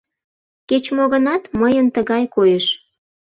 Кеч-мо 0.69 1.03
гынат, 1.13 1.43
мыйын 1.59 1.87
тыгай 1.95 2.23
койыш. 2.35 2.65